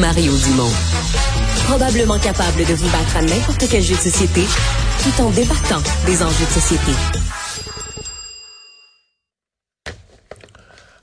Mario 0.00 0.32
Dumont. 0.36 0.72
Probablement 1.66 2.18
capable 2.18 2.64
de 2.64 2.74
vous 2.74 2.88
battre 2.90 3.16
à 3.16 3.22
n'importe 3.22 3.64
quel 3.70 3.82
jeu 3.82 3.94
de 3.94 4.00
société 4.00 4.42
tout 5.02 5.22
en 5.22 5.30
débattant 5.30 5.82
des 6.06 6.22
enjeux 6.22 6.44
de 6.44 6.50
société. 6.50 6.92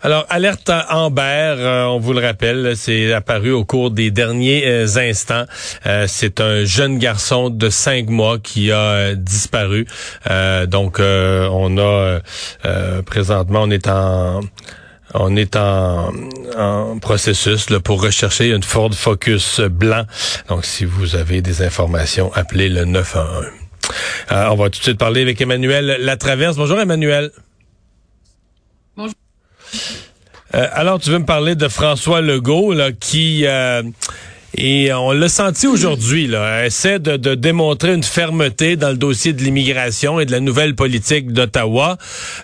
Alors, 0.03 0.25
alerte 0.29 0.71
Amber, 0.89 1.21
euh, 1.21 1.85
on 1.85 1.99
vous 1.99 2.13
le 2.13 2.21
rappelle, 2.21 2.75
c'est 2.75 3.13
apparu 3.13 3.51
au 3.51 3.65
cours 3.65 3.91
des 3.91 4.09
derniers 4.09 4.65
euh, 4.65 4.87
instants. 4.97 5.45
Euh, 5.85 6.05
c'est 6.07 6.41
un 6.41 6.65
jeune 6.65 6.97
garçon 6.97 7.51
de 7.51 7.69
cinq 7.69 8.09
mois 8.09 8.39
qui 8.39 8.71
a 8.71 9.13
disparu. 9.13 9.85
donc, 10.67 10.99
on 10.99 11.77
a 11.77 12.19
présentement, 13.05 13.61
on 13.63 13.69
est 13.69 13.87
en 13.87 14.41
on 15.13 15.35
est 15.35 15.55
en, 15.55 16.11
processus 17.01 17.69
là, 17.69 17.79
pour 17.79 18.01
rechercher 18.01 18.49
une 18.49 18.63
Ford 18.63 18.93
Focus 18.93 19.59
blanc. 19.61 20.05
Donc, 20.49 20.65
si 20.65 20.85
vous 20.85 21.15
avez 21.15 21.41
des 21.41 21.61
informations, 21.61 22.31
appelez 22.33 22.69
le 22.69 22.85
911. 22.85 23.45
on 24.31 24.55
va 24.55 24.69
tout 24.69 24.79
de 24.79 24.83
suite 24.83 24.97
parler 24.97 25.21
avec 25.21 25.39
Emmanuel 25.41 25.97
Latraverse. 25.99 26.57
Bonjour 26.57 26.79
Emmanuel. 26.79 27.31
Bonjour. 28.95 29.15
Euh, 30.53 30.67
alors, 30.73 30.99
tu 30.99 31.09
veux 31.09 31.19
me 31.19 31.25
parler 31.25 31.55
de 31.55 31.67
François 31.67 32.21
Legault, 32.21 32.73
là, 32.73 32.91
qui... 32.91 33.45
Euh, 33.45 33.83
et 34.53 34.93
on 34.93 35.11
l'a 35.11 35.29
senti 35.29 35.65
aujourd'hui, 35.65 36.27
là, 36.27 36.65
essaie 36.65 36.99
de, 36.99 37.35
démontrer 37.35 37.93
une 37.93 38.03
fermeté 38.03 38.75
dans 38.75 38.89
le 38.89 38.97
dossier 38.97 39.31
de 39.31 39.41
l'immigration 39.41 40.19
et 40.19 40.25
de 40.25 40.31
la 40.31 40.41
nouvelle 40.41 40.75
politique 40.75 41.31
d'Ottawa, 41.31 41.97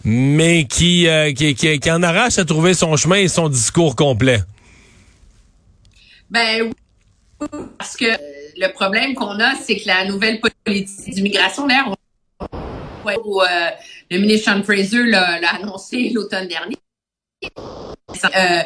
mais 0.06 0.66
qui, 0.66 1.08
euh, 1.08 1.34
qui, 1.34 1.54
qui, 1.54 1.92
en 1.92 2.02
arrache 2.04 2.38
à 2.38 2.46
trouver 2.46 2.74
son 2.74 2.96
chemin 2.96 3.18
et 3.18 3.28
son 3.28 3.50
discours 3.50 3.96
complet. 3.96 4.40
Ben 6.30 6.72
oui, 7.42 7.50
parce 7.78 7.98
que 7.98 8.06
le 8.06 8.72
problème 8.74 9.14
qu'on 9.14 9.40
a, 9.40 9.56
c'est 9.56 9.78
que 9.78 9.88
la 9.88 10.06
nouvelle 10.06 10.40
politique 10.40 11.14
d'immigration, 11.14 11.68
d'ailleurs, 11.68 11.94
le 14.10 14.18
ministre 14.18 14.52
Sean 14.52 14.64
Fraser 14.64 15.04
l'a 15.06 15.56
annoncé 15.62 16.10
l'automne 16.14 16.48
dernier, 16.48 16.78
euh, 18.24 18.64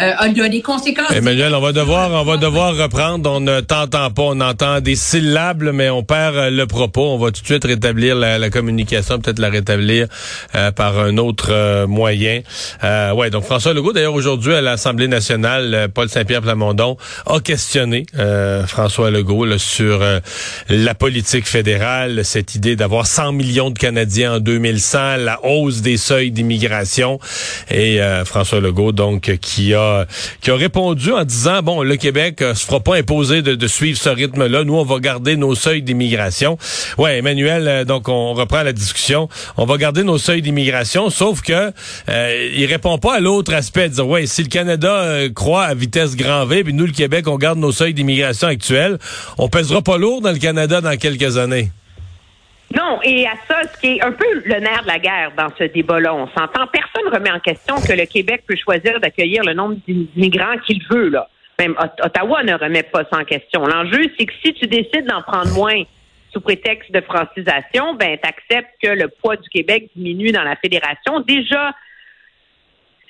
euh, 0.00 0.12
a 0.18 0.48
des 0.48 0.60
conséquences. 0.60 1.12
Emmanuel, 1.12 1.54
on 1.54 1.60
va 1.60 1.70
devoir, 1.70 2.10
on 2.10 2.24
va 2.24 2.36
devoir 2.36 2.76
reprendre. 2.76 3.30
On 3.30 3.38
ne 3.38 3.60
t'entend 3.60 4.10
pas, 4.10 4.22
on 4.22 4.40
entend 4.40 4.80
des 4.80 4.96
syllabes, 4.96 5.70
mais 5.72 5.88
on 5.88 6.02
perd 6.02 6.34
euh, 6.34 6.50
le 6.50 6.66
propos. 6.66 7.10
On 7.12 7.18
va 7.18 7.30
tout 7.30 7.42
de 7.42 7.46
suite 7.46 7.64
rétablir 7.64 8.16
la, 8.16 8.50
communication, 8.50 9.20
peut-être 9.20 9.38
la 9.38 9.50
rétablir 9.50 10.08
euh, 10.56 10.72
par 10.72 10.98
un 10.98 11.16
autre 11.16 11.84
moyen. 11.86 12.40
ouais, 12.82 13.30
donc 13.30 13.44
François 13.44 13.72
Legault, 13.72 13.92
d'ailleurs 13.92 14.14
aujourd'hui 14.14 14.54
à 14.54 14.60
l'Assemblée 14.60 15.06
nationale, 15.06 15.88
Paul 15.94 16.08
Saint-Pierre 16.08 16.42
Plamondon 16.42 16.96
a 17.26 17.40
questionné 17.40 18.06
François 18.66 19.10
Legault 19.10 19.58
sur 19.58 20.00
la 20.68 20.94
politique 20.94 21.46
fédérale, 21.46 22.24
cette 22.24 22.54
idée 22.54 22.76
d'avoir 22.76 23.06
100 23.06 23.32
millions 23.32 23.70
de 23.70 23.78
Canadiens 23.78 24.34
en 24.34 24.40
2100, 24.40 25.16
la 25.18 25.44
hausse 25.44 25.80
des 25.80 25.96
seuils 25.96 26.30
d'immigration 26.30 27.18
et 27.70 28.00
François 28.24 28.60
Legault 28.60 28.92
donc 28.92 29.38
qui 29.40 29.74
a 29.74 29.83
qui 30.40 30.50
a 30.50 30.56
répondu 30.56 31.12
en 31.12 31.24
disant 31.24 31.62
bon, 31.62 31.82
le 31.82 31.96
Québec 31.96 32.42
euh, 32.42 32.54
se 32.54 32.64
fera 32.64 32.80
pas 32.80 32.96
imposer 32.96 33.42
de, 33.42 33.66
suivre 33.66 33.98
ce 33.98 34.08
rythme-là. 34.08 34.64
Nous, 34.64 34.74
on 34.74 34.84
va 34.84 34.98
garder 34.98 35.36
nos 35.36 35.54
seuils 35.54 35.82
d'immigration. 35.82 36.58
Ouais, 36.98 37.18
Emmanuel, 37.18 37.68
euh, 37.68 37.84
donc 37.84 38.08
on 38.08 38.34
reprend 38.34 38.62
la 38.62 38.72
discussion. 38.72 39.28
On 39.56 39.64
va 39.64 39.76
garder 39.76 40.02
nos 40.02 40.18
seuils 40.18 40.42
d'immigration, 40.42 41.10
sauf 41.10 41.42
que 41.42 41.72
euh, 42.08 42.50
il 42.54 42.66
répond 42.66 42.98
pas 42.98 43.16
à 43.16 43.20
l'autre 43.20 43.54
aspect, 43.54 43.88
de 43.88 43.94
dire 43.94 44.08
ouais, 44.08 44.26
si 44.26 44.42
le 44.42 44.48
Canada 44.48 44.92
euh, 44.92 45.28
croit 45.30 45.64
à 45.64 45.74
vitesse 45.74 46.16
grand 46.16 46.46
V, 46.46 46.64
puis 46.64 46.74
nous 46.74 46.86
le 46.86 46.92
Québec, 46.92 47.28
on 47.28 47.36
garde 47.36 47.58
nos 47.58 47.72
seuils 47.72 47.94
d'immigration 47.94 48.48
actuels, 48.48 48.98
on 49.38 49.48
pèsera 49.48 49.82
pas 49.82 49.98
lourd 49.98 50.20
dans 50.20 50.32
le 50.32 50.38
Canada 50.38 50.80
dans 50.80 50.96
quelques 50.96 51.36
années. 51.36 51.70
Non, 52.76 53.00
et 53.04 53.26
à 53.26 53.34
ça, 53.46 53.62
ce 53.72 53.80
qui 53.80 53.96
est 53.96 54.02
un 54.02 54.10
peu 54.10 54.26
le 54.44 54.58
nerf 54.58 54.82
de 54.82 54.88
la 54.88 54.98
guerre 54.98 55.32
dans 55.36 55.48
ce 55.56 55.64
débat-là, 55.64 56.14
on 56.14 56.26
s'entend, 56.28 56.66
personne 56.66 57.04
ne 57.04 57.10
remet 57.10 57.30
en 57.30 57.38
question 57.38 57.76
que 57.76 57.92
le 57.92 58.04
Québec 58.06 58.42
peut 58.46 58.56
choisir 58.56 58.98
d'accueillir 59.00 59.44
le 59.44 59.54
nombre 59.54 59.76
d'immigrants 59.86 60.58
qu'il 60.66 60.82
veut. 60.90 61.12
Même 61.58 61.76
Ottawa 62.02 62.42
ne 62.42 62.54
remet 62.54 62.82
pas 62.82 63.04
ça 63.04 63.18
en 63.18 63.24
question. 63.24 63.64
L'enjeu, 63.64 64.02
c'est 64.18 64.26
que 64.26 64.32
si 64.44 64.54
tu 64.54 64.66
décides 64.66 65.06
d'en 65.06 65.22
prendre 65.22 65.52
moins 65.54 65.82
sous 66.32 66.40
prétexte 66.40 66.90
de 66.90 67.00
francisation, 67.00 67.94
ben, 67.94 68.18
tu 68.20 68.28
acceptes 68.28 68.74
que 68.82 68.88
le 68.88 69.08
poids 69.08 69.36
du 69.36 69.48
Québec 69.48 69.88
diminue 69.94 70.32
dans 70.32 70.42
la 70.42 70.56
fédération. 70.56 71.20
Déjà, 71.20 71.72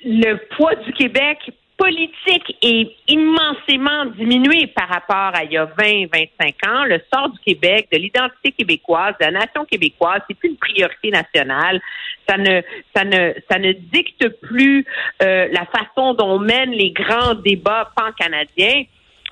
le 0.05 0.35
poids 0.57 0.75
du 0.75 0.93
Québec 0.93 1.39
politique 1.77 2.57
est 2.63 2.91
immensément 3.09 4.07
diminué 4.17 4.69
par 4.69 4.89
rapport 4.89 5.35
à 5.35 5.45
il 5.45 5.53
y 5.53 5.57
a 5.57 5.65
20, 5.65 6.07
25 6.13 6.55
ans. 6.69 6.85
Le 6.85 7.01
sort 7.13 7.31
du 7.31 7.39
Québec, 7.41 7.89
de 7.93 7.99
l'identité 7.99 8.53
québécoise, 8.53 9.15
de 9.21 9.27
la 9.27 9.33
nation 9.33 9.65
québécoise, 9.65 10.21
c'est 10.29 10.35
plus 10.35 10.51
une 10.51 10.57
priorité 10.57 11.11
nationale. 11.11 11.81
Ça 12.29 12.39
ne, 12.39 12.63
ça 12.95 13.05
ne, 13.05 13.35
ça 13.51 13.59
ne 13.59 13.73
dicte 13.73 14.29
plus 14.41 14.87
euh, 15.23 15.49
la 15.51 15.67
façon 15.67 16.15
dont 16.15 16.37
on 16.37 16.39
mène 16.39 16.71
les 16.71 16.93
grands 16.93 17.35
débats 17.35 17.91
pan-canadiens. 17.97 18.85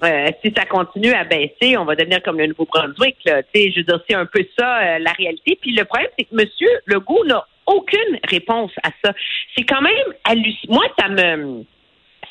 Euh, 0.04 0.30
si 0.44 0.52
ça 0.56 0.64
continue 0.64 1.12
à 1.12 1.22
baisser, 1.22 1.76
on 1.76 1.84
va 1.84 1.94
devenir 1.94 2.22
comme 2.22 2.38
le 2.38 2.46
Nouveau-Brunswick. 2.48 3.18
Je 3.24 3.76
veux 3.76 3.84
dire, 3.84 4.00
c'est 4.08 4.16
un 4.16 4.26
peu 4.26 4.44
ça 4.58 4.78
euh, 4.78 4.98
la 4.98 5.12
réalité. 5.12 5.56
Puis 5.60 5.74
le 5.76 5.84
problème, 5.84 6.10
c'est 6.18 6.24
que 6.24 6.34
M. 6.40 6.48
Legault 6.86 7.24
n'a 7.24 7.46
aucune 7.66 8.18
réponse 8.28 8.72
à 8.82 8.90
ça. 9.04 9.12
C'est 9.56 9.64
quand 9.64 9.80
même 9.80 9.92
hallucinant. 10.24 10.74
Moi, 10.74 10.86
ça 10.98 11.08
me 11.08 11.64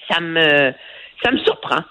ça 0.09 0.19
me 0.19 0.73
ça 1.23 1.31
me 1.31 1.37
surprend. 1.39 1.83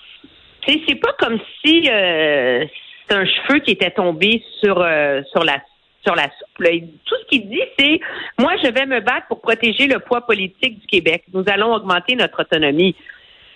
C'est 0.67 0.95
pas 0.97 1.13
comme 1.19 1.39
si 1.65 1.89
euh, 1.89 2.65
c'est 3.09 3.17
un 3.17 3.25
cheveu 3.25 3.61
qui 3.61 3.73
était 3.73 3.91
tombé 3.91 4.43
sur 4.61 4.81
euh, 4.81 5.23
sur 5.33 5.45
la 5.45 5.61
sur 6.05 6.15
la 6.15 6.25
soupe. 6.25 6.67
Tout 7.05 7.15
ce 7.23 7.27
qu'il 7.29 7.49
dit, 7.49 7.61
c'est 7.79 8.01
moi, 8.39 8.55
je 8.63 8.71
vais 8.71 8.87
me 8.87 9.01
battre 9.01 9.27
pour 9.29 9.41
protéger 9.41 9.87
le 9.87 9.99
poids 9.99 10.23
politique 10.23 10.81
du 10.81 10.87
Québec. 10.87 11.25
Nous 11.33 11.45
allons 11.47 11.75
augmenter 11.75 12.15
notre 12.15 12.43
autonomie. 12.43 12.95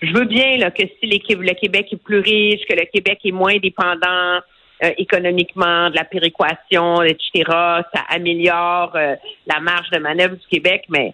Je 0.01 0.13
veux 0.13 0.25
bien 0.25 0.57
là, 0.57 0.69
que 0.71 0.83
si 0.83 1.07
le 1.07 1.17
Québec 1.53 1.87
est 1.91 2.03
plus 2.03 2.19
riche, 2.19 2.61
que 2.67 2.75
le 2.75 2.85
Québec 2.85 3.19
est 3.23 3.31
moins 3.31 3.57
dépendant 3.57 4.39
euh, 4.83 4.91
économiquement, 4.97 5.89
de 5.89 5.95
la 5.95 6.03
péréquation, 6.03 7.01
etc., 7.01 7.43
ça 7.47 8.03
améliore 8.09 8.93
la 8.93 9.59
marge 9.61 9.89
de 9.91 9.99
manœuvre 9.99 10.35
du 10.35 10.47
Québec, 10.47 10.83
mais 10.89 11.13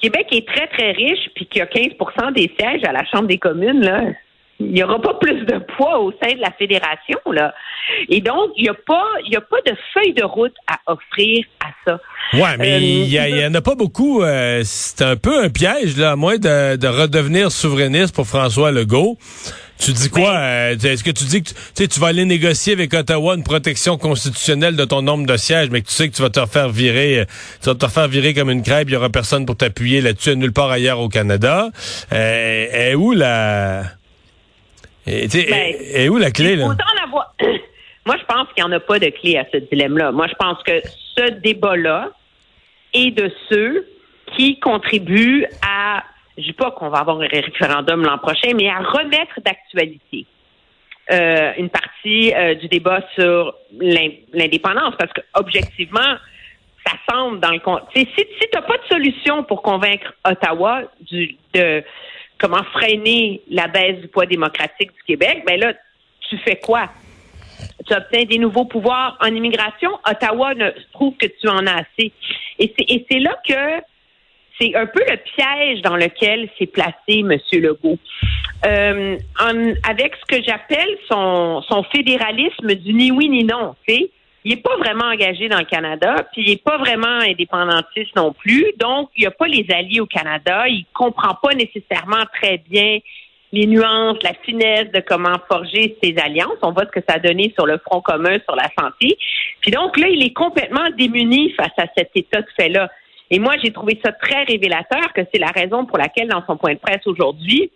Québec 0.00 0.26
est 0.32 0.46
très, 0.46 0.66
très 0.68 0.92
riche, 0.92 1.30
puis 1.34 1.46
qu'il 1.46 1.60
y 1.60 1.62
a 1.62 1.66
15% 1.66 2.32
des 2.32 2.52
sièges 2.58 2.84
à 2.84 2.92
la 2.92 3.04
Chambre 3.04 3.26
des 3.26 3.38
communes, 3.38 3.84
là, 3.84 4.02
il 4.60 4.72
n'y 4.72 4.82
aura 4.82 5.00
pas 5.00 5.14
plus 5.14 5.44
de 5.44 5.58
poids 5.76 5.98
au 6.00 6.12
sein 6.12 6.34
de 6.34 6.40
la 6.40 6.50
fédération, 6.52 7.18
là. 7.32 7.54
Et 8.08 8.20
donc, 8.20 8.50
il 8.56 8.62
n'y 8.62 8.68
a 8.68 8.74
pas, 8.74 9.06
y 9.28 9.36
a 9.36 9.40
pas 9.40 9.60
de 9.66 9.76
feuille 9.92 10.14
de 10.14 10.24
route 10.24 10.54
à 10.66 10.92
offrir 10.92 11.44
à 11.64 11.68
ça. 11.84 12.00
Ouais, 12.32 12.56
mais 12.58 12.74
euh, 12.74 12.78
il 12.78 13.12
y, 13.12 13.46
en 13.46 13.54
a 13.54 13.60
pas 13.60 13.74
beaucoup. 13.74 14.22
Euh, 14.22 14.62
c'est 14.64 15.02
un 15.02 15.16
peu 15.16 15.42
un 15.42 15.50
piège, 15.50 15.96
là, 15.96 16.12
à 16.12 16.16
moins 16.16 16.36
de, 16.36 16.76
de 16.76 16.88
redevenir 16.88 17.50
souverainiste 17.50 18.14
pour 18.14 18.26
François 18.26 18.70
Legault. 18.70 19.18
Tu 19.78 19.92
dis 19.92 20.08
quoi? 20.08 20.36
Euh, 20.36 20.76
est-ce 20.76 21.02
que 21.02 21.10
tu 21.10 21.24
dis 21.24 21.42
que 21.42 21.50
tu, 21.74 21.88
tu 21.88 22.00
vas 22.00 22.06
aller 22.06 22.24
négocier 22.24 22.74
avec 22.74 22.94
Ottawa 22.94 23.34
une 23.34 23.42
protection 23.42 23.98
constitutionnelle 23.98 24.76
de 24.76 24.84
ton 24.84 25.02
nombre 25.02 25.26
de 25.26 25.36
sièges, 25.36 25.68
mais 25.70 25.82
que 25.82 25.88
tu 25.88 25.92
sais 25.92 26.08
que 26.08 26.14
tu 26.14 26.22
vas 26.22 26.30
te 26.30 26.40
refaire 26.40 26.68
virer, 26.68 27.26
tu 27.60 27.68
vas 27.68 27.74
te 27.74 27.84
refaire 27.84 28.06
virer 28.08 28.34
comme 28.34 28.50
une 28.50 28.62
crêpe, 28.62 28.88
il 28.88 28.92
y 28.92 28.96
aura 28.96 29.10
personne 29.10 29.46
pour 29.46 29.56
t'appuyer 29.56 30.00
là-dessus 30.00 30.36
nulle 30.36 30.52
part 30.52 30.70
ailleurs 30.70 31.00
au 31.00 31.08
Canada. 31.08 31.70
Euh, 32.12 32.90
et 32.90 32.94
où 32.94 33.12
la... 33.12 33.82
Et, 35.06 35.28
ben, 35.28 36.08
où 36.10 36.18
la 36.18 36.30
clé, 36.30 36.56
là? 36.56 36.66
Moi, 38.06 38.16
je 38.18 38.24
pense 38.26 38.48
qu'il 38.52 38.62
n'y 38.64 38.70
en 38.70 38.72
a 38.72 38.80
pas 38.80 38.98
de 38.98 39.08
clé 39.08 39.38
à 39.38 39.46
ce 39.50 39.56
dilemme-là. 39.56 40.12
Moi, 40.12 40.26
je 40.26 40.34
pense 40.34 40.62
que 40.62 40.82
ce 41.16 41.30
débat-là 41.40 42.10
est 42.92 43.10
de 43.10 43.30
ceux 43.48 43.86
qui 44.36 44.60
contribuent 44.60 45.46
à 45.66 46.02
je 46.36 46.42
dis 46.42 46.52
pas 46.52 46.70
qu'on 46.72 46.88
va 46.88 46.98
avoir 46.98 47.20
un 47.20 47.26
référendum 47.26 48.02
l'an 48.02 48.18
prochain, 48.18 48.52
mais 48.54 48.68
à 48.68 48.78
remettre 48.78 49.40
d'actualité 49.44 50.26
euh, 51.12 51.52
une 51.58 51.70
partie 51.70 52.34
euh, 52.34 52.54
du 52.54 52.68
débat 52.68 53.00
sur 53.14 53.54
l'indépendance, 53.78 54.94
parce 54.98 55.12
que 55.12 55.20
objectivement, 55.34 56.16
ça 56.86 56.92
semble 57.08 57.40
dans 57.40 57.50
le 57.50 57.60
si 57.94 58.08
si 58.16 58.24
tu 58.24 58.48
n'as 58.52 58.62
pas 58.62 58.76
de 58.76 58.86
solution 58.88 59.44
pour 59.44 59.62
convaincre 59.62 60.12
Ottawa 60.24 60.82
du, 61.00 61.36
de 61.54 61.82
comment 62.38 62.62
freiner 62.72 63.42
la 63.50 63.68
baisse 63.68 64.00
du 64.00 64.08
poids 64.08 64.26
démocratique 64.26 64.92
du 64.92 65.02
Québec, 65.06 65.44
ben 65.46 65.58
là, 65.58 65.72
tu 66.28 66.38
fais 66.38 66.56
quoi? 66.56 66.88
Tu 67.86 67.94
obtiens 67.94 68.24
des 68.24 68.38
nouveaux 68.38 68.64
pouvoirs 68.64 69.16
en 69.20 69.26
immigration. 69.26 69.90
Ottawa 70.08 70.54
ne 70.54 70.70
trouve 70.92 71.14
que 71.16 71.26
tu 71.26 71.48
en 71.48 71.66
as 71.66 71.82
assez. 71.82 72.12
Et 72.58 72.74
c'est 73.10 73.18
là 73.18 73.36
que 73.46 73.82
c'est 74.58 74.74
un 74.74 74.86
peu 74.86 75.00
le 75.08 75.16
piège 75.16 75.82
dans 75.82 75.96
lequel 75.96 76.48
s'est 76.58 76.66
placé 76.66 77.20
M. 77.20 77.38
Legault. 77.52 77.98
Euh, 78.66 79.18
avec 79.88 80.14
ce 80.16 80.36
que 80.36 80.42
j'appelle 80.42 80.96
son, 81.08 81.62
son 81.68 81.82
fédéralisme 81.84 82.74
du 82.74 82.94
ni 82.94 83.10
oui 83.10 83.28
ni 83.28 83.44
non, 83.44 83.74
tu 83.86 84.06
il 84.44 84.50
n'est 84.50 84.60
pas 84.60 84.76
vraiment 84.76 85.06
engagé 85.06 85.48
dans 85.48 85.58
le 85.58 85.64
Canada, 85.64 86.16
puis 86.32 86.42
il 86.42 86.50
n'est 86.50 86.62
pas 86.62 86.76
vraiment 86.76 87.20
indépendantiste 87.20 88.14
non 88.14 88.32
plus. 88.32 88.66
Donc, 88.78 89.08
il 89.16 89.22
n'y 89.22 89.26
a 89.26 89.30
pas 89.30 89.46
les 89.46 89.66
alliés 89.70 90.00
au 90.00 90.06
Canada. 90.06 90.68
Il 90.68 90.84
comprend 90.92 91.34
pas 91.42 91.54
nécessairement 91.54 92.24
très 92.34 92.58
bien 92.58 92.98
les 93.52 93.66
nuances, 93.66 94.18
la 94.22 94.34
finesse 94.42 94.90
de 94.92 95.00
comment 95.00 95.36
forger 95.48 95.96
ces 96.02 96.16
alliances. 96.18 96.58
On 96.60 96.72
voit 96.72 96.84
ce 96.84 96.90
que 96.90 97.00
ça 97.08 97.16
a 97.16 97.18
donné 97.20 97.54
sur 97.56 97.66
le 97.66 97.78
front 97.78 98.00
commun 98.00 98.38
sur 98.46 98.56
la 98.56 98.68
santé. 98.78 99.16
Puis 99.60 99.70
donc 99.70 99.96
là, 99.96 100.08
il 100.08 100.22
est 100.22 100.34
complètement 100.34 100.90
démuni 100.98 101.52
face 101.52 101.72
à 101.78 101.86
cet 101.96 102.10
état 102.14 102.42
de 102.42 102.46
fait-là. 102.56 102.90
Et 103.30 103.38
moi, 103.38 103.54
j'ai 103.62 103.72
trouvé 103.72 103.98
ça 104.04 104.12
très 104.12 104.42
révélateur 104.42 105.12
que 105.14 105.22
c'est 105.32 105.40
la 105.40 105.52
raison 105.54 105.86
pour 105.86 105.98
laquelle, 105.98 106.28
dans 106.28 106.44
son 106.46 106.56
point 106.56 106.74
de 106.74 106.78
presse 106.78 107.06
aujourd'hui, 107.06 107.70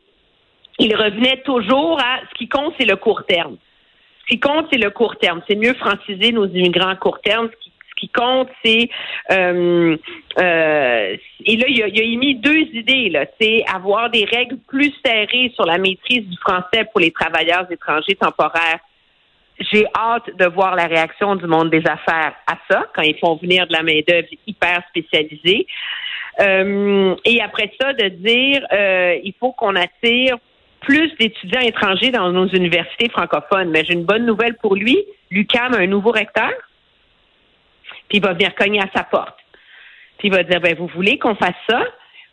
il 0.79 0.95
revenait 0.95 1.41
toujours 1.43 1.99
à 1.99 2.21
ce 2.29 2.35
qui 2.37 2.49
compte, 2.49 2.75
c'est 2.79 2.87
le 2.87 2.97
court 2.97 3.25
terme. 3.25 3.57
Ce 4.29 4.35
qui 4.35 4.41
compte, 4.41 4.67
c'est 4.71 4.79
le 4.79 4.91
court 4.91 5.17
terme. 5.17 5.41
C'est 5.49 5.57
mieux 5.57 5.73
franciser 5.73 6.33
nos 6.33 6.47
immigrants 6.47 6.91
à 6.91 6.97
court 6.97 7.21
terme. 7.23 7.49
Ce 7.49 7.95
qui, 8.01 8.11
compte, 8.11 8.49
c'est 8.63 8.91
euh, 9.33 9.97
euh, 10.39 11.17
et 11.47 11.57
là, 11.57 11.67
il 11.69 11.83
a, 11.83 11.89
il 11.89 12.01
a 12.01 12.05
émis 12.05 12.35
deux 12.35 12.61
idées. 12.75 13.09
Là, 13.09 13.25
c'est 13.41 13.65
avoir 13.75 14.11
des 14.11 14.25
règles 14.25 14.59
plus 14.69 14.93
serrées 15.05 15.51
sur 15.55 15.65
la 15.65 15.79
maîtrise 15.79 16.27
du 16.27 16.37
français 16.37 16.85
pour 16.93 17.01
les 17.01 17.11
travailleurs 17.11 17.67
étrangers 17.73 18.15
temporaires. 18.15 18.81
J'ai 19.73 19.87
hâte 19.97 20.37
de 20.37 20.45
voir 20.45 20.77
la 20.77 20.87
réaction 20.87 21.35
du 21.35 21.47
monde 21.47 21.71
des 21.71 21.85
affaires 21.87 22.35
à 22.47 22.57
ça 22.71 22.85
quand 22.95 23.03
ils 23.03 23.19
font 23.19 23.37
venir 23.37 23.67
de 23.67 23.73
la 23.73 23.83
main 23.83 24.01
d'œuvre 24.07 24.29
hyper 24.47 24.83
spécialisée. 24.91 25.67
Euh, 26.41 27.17
et 27.25 27.41
après 27.41 27.73
ça, 27.81 27.95
de 27.95 28.09
dire 28.09 28.65
euh, 28.73 29.17
il 29.25 29.35
faut 29.41 29.53
qu'on 29.53 29.75
attire 29.75 30.37
plus 30.81 31.15
d'étudiants 31.19 31.61
étrangers 31.61 32.11
dans 32.11 32.31
nos 32.33 32.47
universités 32.47 33.09
francophones. 33.09 33.71
Mais 33.71 33.85
j'ai 33.85 33.95
une 33.95 34.05
bonne 34.05 34.27
nouvelle 34.27 34.57
pour 34.57 34.75
lui. 34.75 34.99
Lucam 35.31 35.75
a 35.75 35.79
un 35.79 35.87
nouveau 35.87 36.11
recteur, 36.11 36.53
puis 38.09 38.19
il 38.19 38.23
va 38.23 38.33
venir 38.33 38.55
cogner 38.55 38.81
à 38.81 38.89
sa 38.95 39.05
porte. 39.05 39.37
Puis 40.19 40.29
il 40.29 40.35
va 40.35 40.43
dire, 40.43 40.61
ben, 40.61 40.75
vous 40.77 40.89
voulez 40.89 41.19
qu'on 41.19 41.35
fasse 41.35 41.55
ça? 41.69 41.83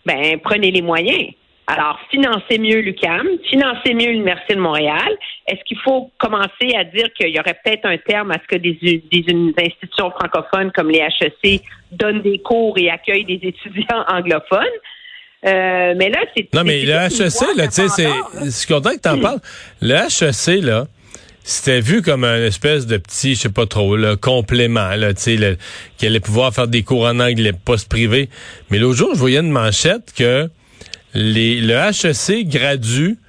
Ben, 0.06 0.40
prenez 0.40 0.72
les 0.72 0.82
moyens. 0.82 1.34
Alors, 1.68 2.00
financez 2.12 2.60
mieux 2.60 2.80
l'UCAM, 2.80 3.28
financez 3.50 3.96
mieux 3.96 4.12
l'Université 4.12 4.54
de 4.54 4.60
Montréal. 4.60 5.18
Est-ce 5.48 5.64
qu'il 5.64 5.80
faut 5.80 6.12
commencer 6.20 6.76
à 6.76 6.84
dire 6.84 7.12
qu'il 7.14 7.30
y 7.30 7.40
aurait 7.40 7.60
peut-être 7.64 7.86
un 7.86 7.98
terme 7.98 8.30
à 8.32 8.36
ce 8.36 8.48
que 8.48 8.58
des, 8.58 8.74
des, 9.12 9.26
institutions 9.58 10.12
francophones 10.12 10.72
comme 10.72 10.92
les 10.92 11.00
HEC 11.00 11.62
donnent 11.92 12.22
des 12.22 12.38
cours 12.40 12.78
et 12.78 12.92
accueillent 12.92 13.26
des 13.26 13.40
étudiants 13.48 14.06
anglophones? 14.08 14.78
Euh, 15.46 15.94
mais 15.98 16.10
là, 16.10 16.20
c'est. 16.36 16.48
Non, 16.54 16.64
mais 16.64 16.84
le 16.84 16.94
HEC, 16.94 17.58
là, 17.58 17.68
tu 17.68 17.74
sais, 17.74 17.88
c'est. 17.90 18.10
Je 18.44 18.50
suis 18.50 18.68
content 18.68 18.92
que 18.92 19.02
tu 19.02 19.10
en 19.10 19.20
parles. 19.20 19.40
Le 19.82 19.96
HEC, 19.96 20.64
là, 20.64 20.88
c'était 21.44 21.80
vu 21.80 22.02
comme 22.02 22.24
un 22.24 22.44
espèce 22.44 22.88
de 22.88 22.98
petit, 22.98 23.36
je 23.36 23.42
sais 23.42 23.50
pas 23.50 23.68
trop, 23.68 23.96
là, 23.96 24.16
complément, 24.16 24.96
là, 24.96 25.14
tu 25.14 25.38
sais, 25.38 25.58
qui 25.98 26.08
allait 26.08 26.20
pouvoir 26.20 26.54
faire 26.54 26.68
des 26.68 26.82
cours 26.82 27.06
en 27.06 27.20
anglais, 27.20 27.54
poste 27.54 27.88
privé. 27.88 28.30
Mais 28.72 28.80
l'autre 28.80 28.98
jour, 28.98 29.12
je 29.14 29.20
voyais 29.20 29.40
une 29.40 29.52
manchette 29.52 30.12
que 30.18 30.50
les, 31.14 31.62
le 31.62 31.76
HEC 31.76 32.48
gradue 32.48 33.20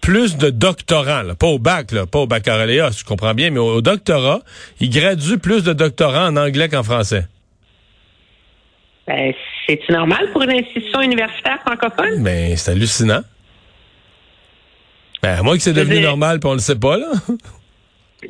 plus 0.00 0.36
de 0.36 0.50
doctorants, 0.50 1.22
là, 1.22 1.34
pas 1.34 1.48
au 1.48 1.58
bac, 1.58 1.90
là, 1.90 2.06
pas 2.06 2.20
au 2.20 2.26
baccalauréat, 2.28 2.90
je 2.96 3.04
comprends 3.04 3.34
bien, 3.34 3.50
mais 3.50 3.58
au, 3.58 3.76
au 3.76 3.80
doctorat, 3.80 4.42
ils 4.78 4.90
graduent 4.90 5.38
plus 5.38 5.64
de 5.64 5.72
doctorants 5.72 6.26
en 6.26 6.36
anglais 6.36 6.68
qu'en 6.68 6.82
français. 6.84 7.26
Ben, 9.06 9.34
c'est 9.66 9.88
normal 9.90 10.30
pour 10.32 10.42
une 10.42 10.52
institution 10.52 11.02
universitaire 11.02 11.60
francophone? 11.60 12.22
Ben, 12.22 12.56
c'est 12.56 12.70
hallucinant. 12.70 13.20
Ben, 15.22 15.38
à 15.38 15.42
moins 15.42 15.56
que 15.56 15.62
c'est 15.62 15.72
devenu 15.72 16.00
normal, 16.00 16.40
puis 16.40 16.48
on 16.48 16.54
le 16.54 16.58
sait 16.58 16.78
pas, 16.78 16.96
là. 16.96 17.08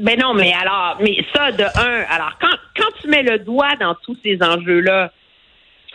Ben 0.01 0.19
non, 0.19 0.35
mais 0.35 0.53
alors, 0.53 0.99
mais 1.01 1.17
ça, 1.33 1.53
de 1.53 1.63
un, 1.63 2.05
alors, 2.11 2.37
quand, 2.41 2.57
quand 2.77 2.89
tu 3.01 3.09
mets 3.09 3.23
le 3.23 3.39
doigt 3.39 3.77
dans 3.79 3.95
tous 3.95 4.17
ces 4.25 4.39
enjeux-là, 4.43 5.13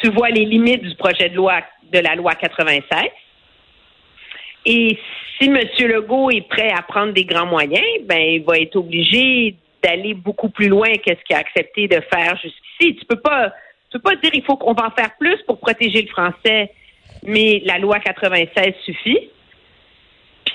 tu 0.02 0.10
vois 0.10 0.30
les 0.30 0.46
limites 0.46 0.84
du 0.84 0.96
projet 0.96 1.30
de 1.30 1.36
loi, 1.36 1.62
de 1.92 2.00
la 2.00 2.16
loi 2.16 2.36
96. 2.36 2.84
Et 4.66 4.98
si 5.38 5.48
M. 5.48 5.58
Legault 5.80 6.32
est 6.32 6.48
prêt 6.48 6.72
à 6.72 6.82
prendre 6.82 7.14
des 7.14 7.26
grands 7.26 7.46
moyens, 7.46 7.84
ben, 8.06 8.20
il 8.20 8.44
va 8.44 8.58
être 8.60 8.76
obligé 8.76 9.56
d'aller 9.84 10.14
beaucoup 10.14 10.50
plus 10.50 10.68
loin 10.68 10.90
que 10.96 11.10
ce 11.16 11.24
qu'il 11.26 11.36
a 11.36 11.40
accepté 11.40 11.88
de 11.88 12.02
faire 12.12 12.38
jusqu'ici. 12.42 12.96
Tu 12.96 13.06
peux 13.06 13.20
pas, 13.20 13.54
tu 13.92 14.00
peux 14.00 14.12
pas 14.12 14.16
dire 14.16 14.32
il 14.34 14.44
faut 14.44 14.58
qu'on 14.58 14.74
va 14.74 14.88
en 14.88 14.92
faire 14.92 15.12
plus 15.20 15.38
pour 15.48 15.60
protéger 15.60 16.02
le 16.02 16.08
français, 16.08 16.72
mais 17.24 17.62
la 17.66 17.78
loi 17.78 18.00
96 18.00 18.74
suffit. 18.86 19.30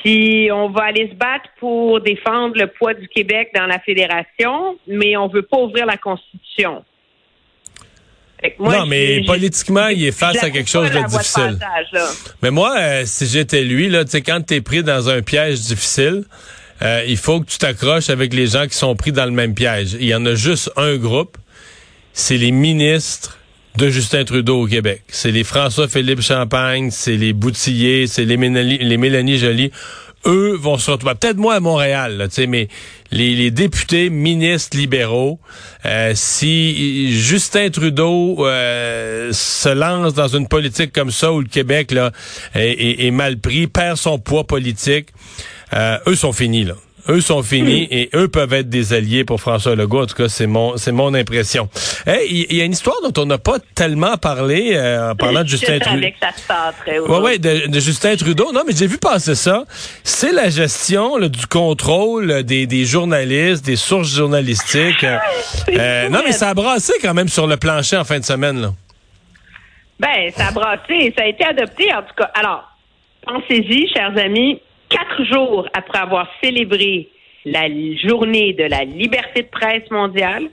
Puis 0.03 0.51
on 0.53 0.69
va 0.71 0.85
aller 0.85 1.09
se 1.09 1.15
battre 1.15 1.49
pour 1.59 2.01
défendre 2.01 2.57
le 2.57 2.67
poids 2.67 2.95
du 2.95 3.09
Québec 3.09 3.51
dans 3.55 3.67
la 3.67 3.79
fédération, 3.81 4.79
mais 4.87 5.17
on 5.17 5.29
veut 5.29 5.43
pas 5.43 5.59
ouvrir 5.59 5.87
la 5.87 5.97
Constitution. 5.97 6.85
Moi, 8.59 8.79
non, 8.79 8.87
mais 8.87 9.23
politiquement, 9.25 9.89
il 9.89 10.05
est 10.05 10.13
face 10.13 10.43
à 10.43 10.51
quelque 10.51 10.69
chose 10.69 10.91
de 10.91 11.07
difficile. 11.07 11.59
mais 12.43 12.51
moi, 12.51 12.77
euh, 12.79 13.03
si 13.07 13.27
j'étais 13.27 13.63
lui, 13.63 13.89
là, 13.89 14.05
tu 14.05 14.11
sais, 14.11 14.23
quand 14.23 14.45
t'es 14.45 14.61
pris 14.61 14.83
dans 14.83 15.09
un 15.09 15.23
piège 15.23 15.61
difficile, 15.61 16.25
euh, 16.83 17.05
il 17.07 17.17
faut 17.17 17.41
que 17.41 17.47
tu 17.47 17.59
t'accroches 17.59 18.11
avec 18.11 18.35
les 18.35 18.49
gens 18.49 18.67
qui 18.67 18.75
sont 18.75 18.95
pris 18.97 19.13
dans 19.13 19.25
le 19.25 19.31
même 19.31 19.55
piège. 19.55 19.95
Il 19.95 20.07
y 20.07 20.15
en 20.15 20.27
a 20.27 20.35
juste 20.35 20.71
un 20.77 20.97
groupe, 20.97 21.39
c'est 22.15 22.39
les 22.39 22.53
ministres 22.53 23.39
de 23.77 23.91
Justin 23.91 24.25
Trudeau 24.25 24.63
au 24.63 24.67
Québec. 24.67 25.03
C'est 25.09 25.33
les 25.33 25.45
François-Philippe 25.45 26.21
Champagne, 26.21 26.91
c'est 26.91 27.17
les 27.17 27.33
Boutilliers, 27.33 28.07
c'est 28.07 28.25
les 28.25 28.37
Mélanie, 28.37 28.79
les 28.79 29.39
Joly. 29.39 29.73
Eux 30.27 30.57
vont 30.57 30.79
se 30.79 30.91
retrouver, 30.91 31.15
peut-être 31.17 31.37
moi 31.37 31.57
à 31.57 31.61
Montréal, 31.61 32.17
là, 32.17 32.47
mais 32.49 32.69
les, 33.11 33.51
députés 33.51 34.09
ministres 34.09 34.79
libéraux, 34.79 35.39
euh, 35.85 36.13
si 36.15 37.13
Justin 37.13 37.69
Trudeau 37.69 38.47
euh, 38.47 39.31
se 39.33 39.69
lance 39.69 40.15
dans 40.15 40.29
une 40.29 40.49
politique 40.49 40.93
comme 40.93 41.11
ça 41.11 41.31
où 41.31 41.41
le 41.41 41.49
Québec 41.49 41.91
là 41.91 42.11
est, 42.55 43.05
est, 43.05 43.11
mal 43.11 43.39
pris, 43.39 43.67
perd 43.67 43.99
son 43.99 44.19
poids 44.19 44.45
politique, 44.45 45.09
euh, 45.75 45.99
eux 46.07 46.17
sont 46.17 46.33
finis 46.33 46.65
là. 46.65 46.75
Eux 47.09 47.21
sont 47.21 47.43
finis 47.43 47.87
et 47.91 48.09
eux 48.15 48.29
peuvent 48.29 48.53
être 48.55 48.71
des 48.71 48.95
alliés 48.95 49.25
pour 49.25 49.41
François 49.41 49.75
Legault. 49.75 50.03
En 50.03 50.07
tout 50.07 50.15
cas, 50.15 50.29
c'est 50.29 50.47
mon 50.47 50.77
c'est 50.79 50.93
mon 50.93 51.13
impression. 51.13 51.69
Il 52.07 52.53
y, 52.55 52.63
a 52.63 52.65
une 52.65 52.73
histoire 52.73 52.97
dont 53.03 53.23
on 53.23 53.27
n'a 53.27 53.37
pas 53.37 53.59
tellement 53.75 54.17
parlé 54.17 54.73
euh, 54.75 55.11
en 55.11 55.15
parlant 55.15 55.43
de 55.43 55.49
Justin 55.49 55.79
Trudeau. 55.79 56.07
Ouais, 57.09 57.19
ouais, 57.21 57.39
de, 57.39 57.67
de, 57.67 57.81
Justin 57.81 58.17
Trudeau. 58.17 58.53
Non, 58.53 58.63
mais 58.67 58.73
j'ai 58.75 58.87
vu 58.87 58.97
passer 58.97 59.35
ça. 59.35 59.65
C'est 60.03 60.33
la 60.33 60.49
gestion 60.49 61.19
du 61.19 61.47
contrôle 61.47 62.43
des, 62.43 62.67
des 62.67 62.85
journalistes, 62.87 63.67
des 63.67 63.77
sources 63.77 64.15
journalistiques. 64.15 65.05
euh, 65.05 66.09
non, 66.09 66.21
mais 66.25 66.33
ça 66.33 66.51
a 66.51 66.55
brassé 66.55 66.95
quand 67.03 67.15
même 67.15 67.29
sur 67.29 67.47
le 67.47 67.59
plancher 67.59 67.99
en 67.99 68.05
fin 68.05 68.19
de 68.19 68.25
semaine. 68.25 68.63
Là. 68.63 68.73
Ben, 70.01 70.31
ça 70.35 70.49
a 70.49 70.53
brassé. 70.53 71.13
Ça 71.17 71.25
a 71.25 71.27
été 71.27 71.45
adopté 71.45 71.93
en 71.93 72.03
tout 72.03 72.15
cas. 72.17 72.31
Alors, 72.35 72.65
pensez-y, 73.27 73.89
chers 73.89 74.17
amis 74.17 74.61
quatre 74.95 75.25
jours 75.25 75.69
après 75.73 75.99
avoir 75.99 76.29
célébré 76.43 77.09
la 77.45 77.69
journée 78.07 78.53
de 78.53 78.65
la 78.65 78.85
liberté 78.85 79.43
de 79.43 79.49
presse 79.49 79.91
mondiale, 79.91 80.49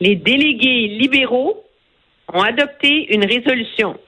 les 0.00 0.16
délégués 0.16 0.88
libéraux 0.88 1.64
ont 2.32 2.42
adopté 2.42 3.12
une 3.14 3.24
résolution 3.24 3.98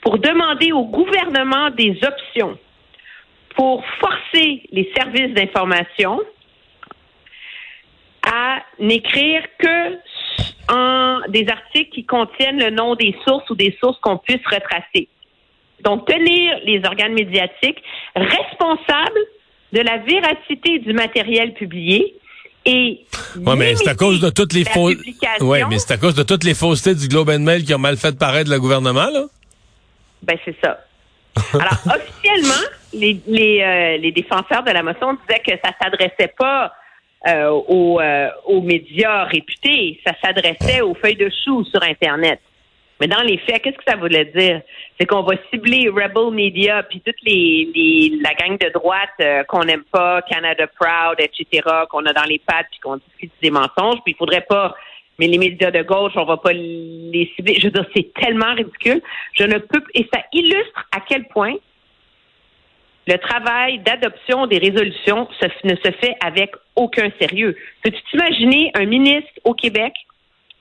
pour 0.00 0.18
demander 0.18 0.72
au 0.72 0.84
gouvernement 0.84 1.70
des 1.70 1.98
options 2.02 2.58
pour 3.56 3.84
forcer 4.00 4.62
les 4.70 4.90
services 4.96 5.34
d'information 5.34 6.20
à 8.24 8.60
n'écrire 8.78 9.42
que 9.58 9.98
des 11.30 11.48
articles 11.48 11.90
qui 11.90 12.04
contiennent 12.04 12.60
le 12.62 12.70
nom 12.70 12.94
des 12.94 13.16
sources 13.26 13.48
ou 13.50 13.56
des 13.56 13.76
sources 13.80 13.98
qu'on 14.00 14.18
puisse 14.18 14.46
retracer. 14.46 15.08
Donc, 15.84 16.06
tenir 16.06 16.58
les 16.64 16.82
organes 16.84 17.14
médiatiques 17.14 17.82
responsables 18.14 19.20
de 19.72 19.80
la 19.80 19.98
véracité 19.98 20.78
du 20.78 20.92
matériel 20.92 21.54
publié 21.54 22.14
et 22.64 23.00
ouais, 23.36 23.56
mais 23.56 23.76
c'est 23.76 23.88
à 23.88 23.94
cause 23.94 24.20
de 24.20 24.28
toutes 24.28 24.52
les 24.52 24.64
faussetés. 24.64 25.14
Ouais, 25.40 25.62
mais 25.70 25.78
c'est 25.78 25.94
à 25.94 25.96
cause 25.96 26.14
de 26.14 26.22
toutes 26.22 26.44
les 26.44 26.54
faussetés 26.54 26.94
du 26.94 27.08
Globe 27.08 27.30
and 27.30 27.40
Mail 27.40 27.64
qui 27.64 27.72
ont 27.72 27.78
mal 27.78 27.96
fait 27.96 28.18
paraître 28.18 28.50
le 28.50 28.60
gouvernement, 28.60 29.08
là? 29.10 29.24
Ben 30.22 30.36
c'est 30.44 30.56
ça. 30.62 30.78
Alors 31.54 31.96
officiellement, 31.96 32.68
les 32.92 33.20
les, 33.26 33.62
euh, 33.62 33.96
les 33.98 34.12
défenseurs 34.12 34.64
de 34.64 34.70
la 34.70 34.82
motion 34.82 35.14
disaient 35.14 35.40
que 35.46 35.52
ça 35.64 35.72
s'adressait 35.80 36.34
pas 36.36 36.72
euh, 37.26 37.48
aux, 37.48 38.00
euh, 38.00 38.28
aux 38.44 38.60
médias 38.60 39.24
réputés, 39.24 40.00
ça 40.06 40.12
s'adressait 40.22 40.82
aux 40.82 40.94
feuilles 40.94 41.16
de 41.16 41.30
choux 41.44 41.64
sur 41.64 41.82
Internet. 41.82 42.40
Mais 43.00 43.06
dans 43.06 43.22
les 43.22 43.38
faits, 43.38 43.62
qu'est-ce 43.62 43.76
que 43.76 43.84
ça 43.86 43.96
voulait 43.96 44.24
dire? 44.24 44.62
C'est 44.98 45.06
qu'on 45.06 45.22
va 45.22 45.34
cibler 45.50 45.88
Rebel 45.88 46.32
Media 46.32 46.82
puis 46.82 47.00
toute 47.00 47.20
les, 47.22 47.68
les 47.74 48.18
la 48.20 48.34
gang 48.34 48.58
de 48.58 48.70
droite 48.70 49.10
euh, 49.20 49.44
qu'on 49.44 49.64
n'aime 49.64 49.84
pas, 49.84 50.22
Canada 50.22 50.66
Proud, 50.66 51.18
etc., 51.18 51.62
qu'on 51.90 52.04
a 52.06 52.12
dans 52.12 52.24
les 52.24 52.40
pattes 52.40 52.66
puis 52.70 52.80
qu'on 52.80 52.96
discute 52.96 53.32
des 53.40 53.50
mensonges. 53.50 53.98
Puis 54.04 54.14
il 54.14 54.16
faudrait 54.16 54.46
pas, 54.48 54.74
mais 55.18 55.28
les 55.28 55.38
médias 55.38 55.70
de 55.70 55.82
gauche, 55.82 56.12
on 56.16 56.24
va 56.24 56.38
pas 56.38 56.52
les 56.52 57.30
cibler. 57.36 57.54
Je 57.54 57.66
veux 57.66 57.72
dire, 57.72 57.86
c'est 57.94 58.12
tellement 58.14 58.54
ridicule. 58.54 59.00
Je 59.34 59.44
ne 59.44 59.58
peux 59.58 59.82
et 59.94 60.08
ça 60.12 60.20
illustre 60.32 60.84
à 60.90 61.00
quel 61.00 61.26
point 61.28 61.54
le 63.06 63.16
travail 63.16 63.78
d'adoption 63.78 64.46
des 64.46 64.58
résolutions 64.58 65.28
ne 65.64 65.74
se 65.76 65.90
fait 65.92 66.14
avec 66.20 66.50
aucun 66.76 67.10
sérieux. 67.18 67.56
Peux-tu 67.82 68.02
t'imaginer 68.10 68.70
un 68.74 68.84
ministre 68.84 69.30
au 69.44 69.54
Québec 69.54 69.94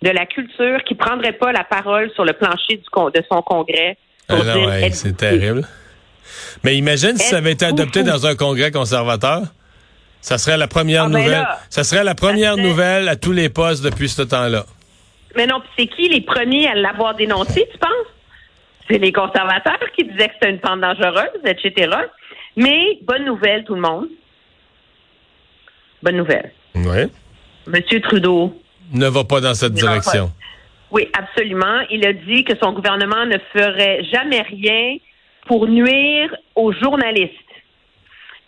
de 0.02 0.10
la 0.10 0.26
culture 0.26 0.84
qui 0.86 0.96
prendrait 0.96 1.34
pas 1.34 1.52
la 1.52 1.64
parole 1.64 2.12
sur 2.14 2.24
le 2.26 2.34
plancher 2.34 2.78
du, 2.78 2.84
de 2.84 3.24
son 3.32 3.42
congrès 3.42 3.98
pour 4.28 4.40
ah 4.46 4.92
c'est 4.92 5.16
terrible. 5.18 5.66
Mais 6.64 6.76
imagine 6.76 7.16
si 7.18 7.28
ça 7.30 7.38
avait 7.38 7.54
été 7.54 7.66
adopté 7.66 8.04
dans 8.04 8.26
un 8.28 8.36
congrès 8.36 8.72
conservateur. 8.72 9.44
Ça 10.22 10.38
serait 10.38 10.58
la 10.58 10.68
première 10.68 11.04
Ah, 11.04 11.10
ben 11.10 11.18
nouvelle. 11.20 11.32
là, 11.32 11.60
ça 11.70 11.84
serait 11.84 12.04
la 12.04 12.16
première 12.16 12.54
serait- 12.56 12.64
nouvelle 12.64 13.08
à 13.10 13.16
tous 13.16 13.32
les 13.32 13.48
postes 13.50 13.84
depuis 13.84 14.10
ce 14.10 14.24
temps-là. 14.24 14.66
Mais 15.36 15.48
non, 15.48 15.60
puis 15.62 15.70
c'est 15.78 15.88
qui 15.96 16.10
les 16.10 16.22
premiers 16.22 16.68
à 16.68 16.76
l'avoir 16.76 17.16
dénoncé, 17.16 17.68
tu 17.72 17.78
penses? 17.78 17.90
C'est 18.90 18.98
les 18.98 19.12
conservateurs 19.14 19.80
qui 19.96 20.04
disaient 20.06 20.28
que 20.28 20.34
c'était 20.34 20.50
une 20.50 20.60
pente 20.60 20.82
dangereuse, 20.82 21.30
etc. 21.46 21.92
Mais 22.56 22.98
bonne 23.04 23.26
nouvelle, 23.26 23.64
tout 23.64 23.76
le 23.76 23.82
monde. 23.82 24.08
Bonne 26.04 26.18
nouvelle. 26.18 26.52
Oui. 26.76 27.06
Monsieur 27.68 28.02
Trudeau, 28.02 28.60
Ne 28.94 29.08
va 29.08 29.24
pas 29.24 29.42
dans 29.42 29.54
cette 29.54 29.74
direction. 29.74 30.32
oui, 30.92 31.08
absolument. 31.14 31.82
Il 31.90 32.06
a 32.06 32.14
dit 32.14 32.44
que 32.44 32.54
son 32.62 32.72
gouvernement 32.74 33.26
ne 33.26 33.38
ferait 33.54 34.04
jamais 34.06 34.42
rien 34.42 34.98
pour 35.46 35.68
nuire 35.68 36.36
aux 36.56 36.72
journalistes, 36.74 37.34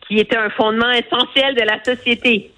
qui 0.08 0.18
était 0.20 0.38
un 0.38 0.50
fondement 0.52 0.92
essentiel 0.92 1.56
de 1.56 1.62
la 1.62 1.84
société. 1.84 2.52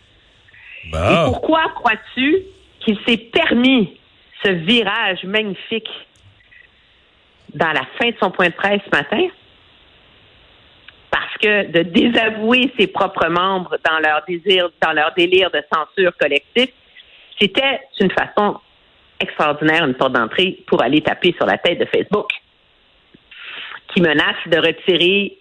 Et 0.83 0.91
Bon. 0.91 1.25
pourquoi 1.25 1.63
crois-tu 1.75 2.39
qu'il 2.79 2.97
s'est 3.07 3.17
permis 3.17 3.97
ce 4.43 4.49
virage 4.49 5.23
magnifique 5.23 5.89
dans 7.53 7.71
la 7.71 7.83
fin 7.99 8.09
de 8.09 8.15
son 8.19 8.31
point 8.31 8.47
de 8.49 8.53
presse 8.53 8.81
ce 8.85 8.89
matin? 8.97 9.27
Parce 11.11 11.37
que 11.39 11.71
de 11.71 11.83
désavouer 11.83 12.71
ses 12.79 12.87
propres 12.87 13.27
membres 13.27 13.77
dans 13.87 13.99
leur 13.99 14.23
désir, 14.27 14.69
dans 14.81 14.93
leur 14.93 15.13
délire 15.13 15.51
de 15.51 15.61
censure 15.71 16.15
collectif, 16.17 16.69
c'était 17.41 17.81
une 17.99 18.11
façon 18.11 18.59
extraordinaire, 19.19 19.85
une 19.85 19.95
porte 19.95 20.13
d'entrée 20.13 20.59
pour 20.67 20.81
aller 20.81 21.01
taper 21.01 21.33
sur 21.37 21.45
la 21.45 21.57
tête 21.57 21.79
de 21.79 21.85
Facebook, 21.85 22.29
qui 23.87 24.01
menace 24.01 24.37
de 24.47 24.57
retirer 24.57 25.37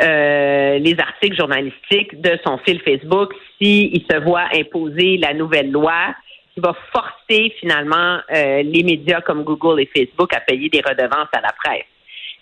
euh, 0.00 0.78
les 0.78 0.98
articles 0.98 1.36
journalistiques 1.36 2.20
de 2.20 2.38
son 2.44 2.58
fil 2.58 2.80
Facebook 2.80 3.32
s'il 3.58 4.04
se 4.10 4.16
voit 4.18 4.48
imposer 4.52 5.18
la 5.18 5.34
nouvelle 5.34 5.70
loi 5.70 6.14
qui 6.52 6.60
va 6.60 6.74
forcer 6.92 7.54
finalement 7.60 8.18
euh, 8.32 8.62
les 8.62 8.82
médias 8.82 9.20
comme 9.20 9.44
Google 9.44 9.80
et 9.80 9.90
Facebook 9.94 10.32
à 10.34 10.40
payer 10.40 10.68
des 10.68 10.80
redevances 10.80 11.28
à 11.32 11.40
la 11.40 11.52
presse. 11.52 11.84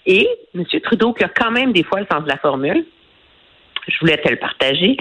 Et 0.07 0.29
M. 0.55 0.65
Trudeau, 0.83 1.13
qui 1.13 1.25
a 1.25 1.29
quand 1.29 1.51
même 1.51 1.73
des 1.73 1.85
fois 1.85 2.01
le 2.01 2.07
sens 2.11 2.25
de 2.25 2.29
la 2.29 2.39
formule, 2.39 2.85
je 3.89 3.99
voulais 4.01 4.19
te 4.19 4.29
le 4.29 4.37
partager, 4.37 4.97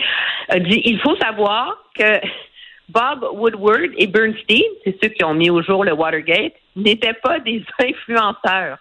a 0.50 0.60
dit 0.60 0.82
il 0.86 1.00
faut 1.00 1.16
savoir 1.18 1.78
que 1.96 2.20
Bob 2.92 3.26
Woodward 3.34 3.92
et 3.98 4.08
Bernstein, 4.08 4.64
c'est 4.84 4.98
ceux 5.02 5.10
qui 5.10 5.24
ont 5.24 5.34
mis 5.34 5.50
au 5.50 5.62
jour 5.62 5.84
le 5.84 5.94
Watergate, 5.94 6.54
n'étaient 6.76 7.14
pas 7.14 7.40
des 7.40 7.64
influenceurs. 7.80 8.78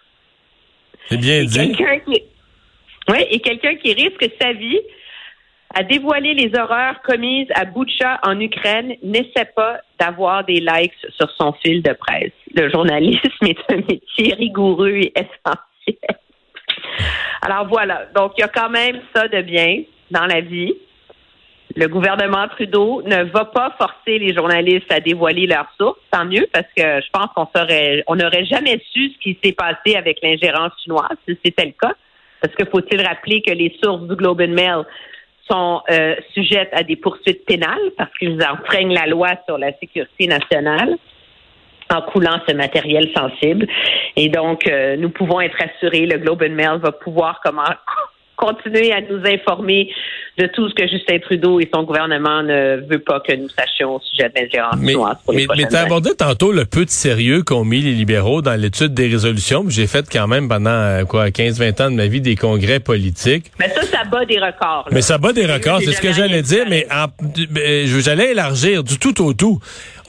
C'est 1.07 1.17
bien 1.17 1.41
Et 1.41 1.45
dit. 1.45 1.57
quelqu'un 1.75 1.99
qui, 1.99 2.23
oui, 3.09 3.25
et 3.29 3.39
quelqu'un 3.39 3.75
qui 3.75 3.93
risque 3.93 4.29
sa 4.39 4.53
vie 4.53 4.79
à 5.73 5.83
dévoiler 5.83 6.33
les 6.33 6.51
horreurs 6.59 7.01
commises 7.01 7.47
à 7.55 7.65
Boucha 7.65 8.19
en 8.23 8.39
Ukraine 8.39 8.95
n'essaie 9.03 9.49
pas 9.55 9.79
d'avoir 9.99 10.43
des 10.43 10.59
likes 10.59 10.93
sur 11.17 11.29
son 11.31 11.53
fil 11.53 11.81
de 11.81 11.93
presse. 11.93 12.33
Le 12.53 12.69
journalisme 12.69 13.21
est 13.47 13.71
un 13.71 13.77
métier 13.77 14.33
rigoureux 14.33 14.97
et 14.97 15.13
essentiel. 15.15 16.17
Alors 17.41 17.67
voilà, 17.67 18.05
donc 18.13 18.33
il 18.37 18.41
y 18.41 18.43
a 18.43 18.49
quand 18.49 18.69
même 18.69 19.01
ça 19.15 19.27
de 19.27 19.41
bien 19.41 19.83
dans 20.11 20.25
la 20.25 20.41
vie. 20.41 20.75
Le 21.75 21.87
gouvernement 21.87 22.47
Trudeau 22.49 23.01
ne 23.03 23.23
va 23.23 23.45
pas 23.45 23.75
forcer 23.77 24.19
les 24.19 24.33
journalistes 24.33 24.91
à 24.91 24.99
dévoiler 24.99 25.47
leurs 25.47 25.71
sources, 25.79 25.99
tant 26.11 26.25
mieux, 26.25 26.47
parce 26.51 26.67
que 26.75 27.01
je 27.01 27.09
pense 27.11 27.27
qu'on 27.35 27.47
saurait, 27.55 28.03
on 28.07 28.15
n'aurait 28.15 28.45
jamais 28.45 28.81
su 28.91 29.09
ce 29.09 29.17
qui 29.19 29.37
s'est 29.43 29.53
passé 29.53 29.95
avec 29.95 30.19
l'ingérence 30.21 30.71
chinoise, 30.83 31.15
si 31.27 31.37
c'était 31.43 31.65
le 31.65 31.73
cas. 31.79 31.93
Parce 32.41 32.53
que 32.55 32.65
faut-il 32.65 33.01
rappeler 33.01 33.41
que 33.41 33.51
les 33.51 33.77
sources 33.81 34.01
du 34.07 34.15
Globe 34.15 34.41
and 34.41 34.53
Mail 34.53 34.83
sont 35.49 35.81
euh, 35.91 36.15
sujettes 36.33 36.71
à 36.73 36.83
des 36.83 36.95
poursuites 36.95 37.45
pénales 37.45 37.91
parce 37.97 38.11
qu'ils 38.17 38.41
enfreignent 38.43 38.93
la 38.93 39.05
loi 39.05 39.29
sur 39.47 39.57
la 39.57 39.71
sécurité 39.79 40.27
nationale 40.27 40.97
en 41.93 42.01
coulant 42.01 42.39
ce 42.47 42.53
matériel 42.53 43.11
sensible? 43.15 43.67
Et 44.15 44.29
donc, 44.29 44.67
euh, 44.67 44.97
nous 44.97 45.09
pouvons 45.09 45.39
être 45.39 45.57
assurés, 45.61 46.05
le 46.05 46.17
Globe 46.17 46.43
and 46.43 46.55
Mail 46.55 46.79
va 46.81 46.91
pouvoir 46.91 47.39
comment 47.43 47.63
continuer 48.41 48.91
à 48.91 49.01
nous 49.01 49.21
informer 49.25 49.89
de 50.37 50.47
tout 50.47 50.67
ce 50.69 50.73
que 50.73 50.87
Justin 50.87 51.19
Trudeau 51.19 51.59
et 51.59 51.69
son 51.73 51.83
gouvernement 51.83 52.41
ne 52.41 52.77
veut 52.89 52.99
pas 52.99 53.19
que 53.19 53.33
nous 53.35 53.49
sachions 53.49 53.95
au 53.97 53.99
sujet 54.01 54.29
de 54.29 54.33
l'ingérence 54.39 54.75
Mais, 54.79 54.93
chinoise 54.93 55.17
pour 55.23 55.33
les 55.33 55.45
mais, 55.47 55.63
années. 55.65 55.77
abordé 55.77 56.15
tantôt 56.15 56.51
le 56.51 56.65
peu 56.65 56.85
de 56.85 56.89
sérieux 56.89 57.43
qu'ont 57.43 57.65
mis 57.65 57.81
les 57.81 57.91
libéraux 57.91 58.41
dans 58.41 58.59
l'étude 58.59 58.93
des 58.93 59.07
résolutions. 59.07 59.65
J'ai 59.67 59.87
fait 59.87 60.05
quand 60.11 60.27
même 60.27 60.47
pendant 60.49 60.69
euh, 60.71 61.03
quoi 61.03 61.27
15-20 61.27 61.83
ans 61.83 61.91
de 61.91 61.95
ma 61.97 62.07
vie 62.07 62.21
des 62.21 62.35
congrès 62.35 62.79
politiques. 62.79 63.51
Mais 63.59 63.69
ça, 63.69 63.83
ça 63.83 64.03
bat 64.05 64.25
des 64.25 64.39
records. 64.39 64.85
là. 64.87 64.91
Mais 64.91 65.01
ça 65.01 65.17
bat 65.17 65.33
des 65.33 65.45
records, 65.45 65.81
c'est 65.83 65.91
ce 65.91 66.01
que 66.01 66.13
j'allais 66.13 66.41
dire, 66.41 66.65
mais 66.69 66.87
en- 66.91 67.07
euh, 67.57 67.85
j'allais 67.99 68.31
élargir 68.31 68.83
du 68.83 68.97
tout 68.97 69.21
au 69.23 69.33
tout. 69.33 69.59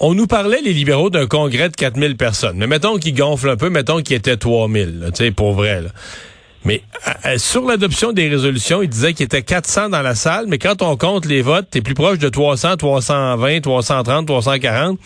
On 0.00 0.14
nous 0.14 0.26
parlait, 0.26 0.60
les 0.64 0.72
libéraux, 0.72 1.10
d'un 1.10 1.26
congrès 1.26 1.68
de 1.68 1.76
4000 1.76 2.16
personnes. 2.16 2.56
Mais 2.56 2.66
mettons 2.68 2.96
qu'ils 2.98 3.14
gonflent 3.14 3.50
un 3.50 3.56
peu, 3.56 3.68
mettons 3.70 4.00
qu'ils 4.00 4.16
étaient 4.16 4.36
3000, 4.36 5.00
là, 5.00 5.10
tu 5.10 5.24
sais, 5.24 5.30
pour 5.32 5.52
vrai. 5.52 5.82
là. 5.82 5.88
Mais 6.64 6.82
à- 7.04 7.38
sur 7.38 7.66
l'adoption 7.66 8.12
des 8.12 8.28
résolutions, 8.28 8.82
ils 8.82 8.88
disaient 8.88 9.14
qu'il 9.14 9.24
était 9.24 9.42
400 9.42 9.88
dans 9.88 10.02
la 10.02 10.14
salle, 10.14 10.46
mais 10.48 10.58
quand 10.58 10.80
on 10.82 10.96
compte 10.96 11.26
les 11.26 11.42
votes, 11.42 11.66
t'es 11.70 11.80
plus 11.80 11.94
proche 11.94 12.18
de 12.18 12.28
300, 12.28 12.76
320, 12.76 13.60
330, 13.60 14.26
340. 14.26 14.98